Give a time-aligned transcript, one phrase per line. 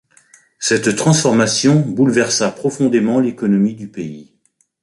[0.57, 4.33] Cette transformation bouleversa profondément l'économie du pays.